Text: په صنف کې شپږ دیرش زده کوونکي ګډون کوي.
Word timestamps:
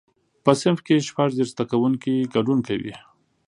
په 0.43 0.51
صنف 0.59 0.79
کې 0.85 1.05
شپږ 1.07 1.29
دیرش 1.35 1.49
زده 1.53 1.63
کوونکي 1.71 2.13
ګډون 2.35 2.59
کوي. 2.67 2.93